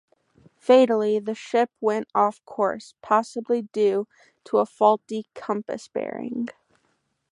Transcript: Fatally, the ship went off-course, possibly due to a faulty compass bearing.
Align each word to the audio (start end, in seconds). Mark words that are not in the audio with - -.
Fatally, 0.57 1.19
the 1.19 1.35
ship 1.35 1.69
went 1.79 2.07
off-course, 2.15 2.95
possibly 3.03 3.61
due 3.61 4.07
to 4.45 4.57
a 4.57 4.65
faulty 4.65 5.27
compass 5.35 5.89
bearing. 5.89 6.47